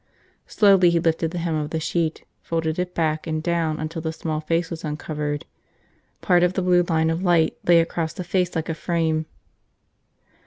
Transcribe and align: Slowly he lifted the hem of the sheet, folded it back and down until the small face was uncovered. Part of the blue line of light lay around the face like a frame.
Slowly 0.47 0.89
he 0.89 0.99
lifted 0.99 1.29
the 1.29 1.37
hem 1.37 1.53
of 1.53 1.69
the 1.69 1.79
sheet, 1.79 2.25
folded 2.41 2.79
it 2.79 2.95
back 2.95 3.27
and 3.27 3.43
down 3.43 3.79
until 3.79 4.01
the 4.01 4.11
small 4.11 4.41
face 4.41 4.71
was 4.71 4.83
uncovered. 4.83 5.45
Part 6.21 6.41
of 6.41 6.53
the 6.53 6.63
blue 6.63 6.81
line 6.89 7.11
of 7.11 7.21
light 7.21 7.55
lay 7.67 7.83
around 7.85 8.09
the 8.09 8.23
face 8.23 8.55
like 8.55 8.67
a 8.67 8.73
frame. 8.73 9.27